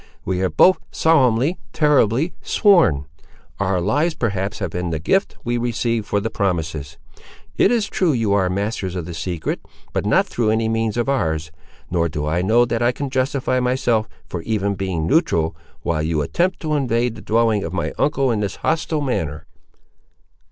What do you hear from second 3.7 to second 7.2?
lives perhaps have been the gift we received for the promises.